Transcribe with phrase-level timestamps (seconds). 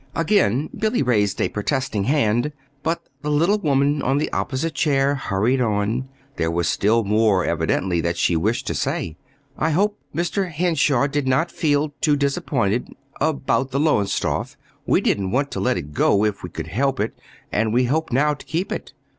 [0.15, 5.61] Again Billy raised a protesting hand; but the little woman in the opposite chair hurried
[5.61, 6.09] on.
[6.37, 9.15] There was still more, evidently, that she wished to say.
[9.59, 10.49] "I hope Mr.
[10.49, 14.57] Henshaw did not feel too disappointed about the Lowestoft.
[14.87, 17.13] We didn't want to let it go if we could help it;
[17.51, 18.93] and we hope now to keep it."